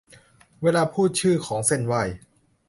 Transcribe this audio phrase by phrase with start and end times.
[0.61, 2.01] เวลาพูดชื่อของเซ่นไหว้